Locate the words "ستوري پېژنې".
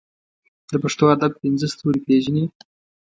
1.73-2.43